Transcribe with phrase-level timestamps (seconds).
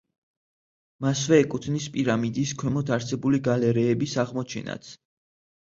[1.05, 4.95] მასვე ეკუთვნის პირამიდის ქვემოთ არსებული გალერეების აღმოჩენაც.